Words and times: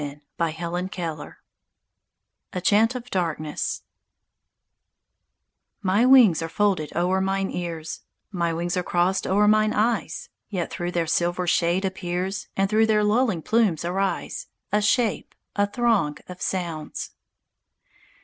A 0.01 0.21
CHANT 0.51 0.55
OF 0.73 0.89
DARKNESS 0.89 1.35
A 2.53 2.59
CHANT 2.61 2.95
OF 2.95 3.11
DARKNESS 3.11 3.81
"_My 5.85 6.09
wings 6.09 6.41
are 6.41 6.49
folded 6.49 6.91
o'er 6.95 7.21
mine 7.21 7.51
ears, 7.51 8.01
My 8.31 8.51
wings 8.51 8.75
are 8.75 8.81
crossèd 8.83 9.29
o'er 9.29 9.47
mine 9.47 9.73
eyes, 9.73 10.29
Yet 10.49 10.71
through 10.71 10.93
their 10.93 11.05
silver 11.05 11.45
shade 11.45 11.85
appears, 11.85 12.47
And 12.57 12.67
through 12.67 12.87
their 12.87 13.03
lulling 13.03 13.43
plumes 13.43 13.85
arise, 13.85 14.47
A 14.71 14.81
Shape, 14.81 15.35
a 15.55 15.67
throng 15.67 16.17
of 16.27 16.41
sounds. 16.41 17.11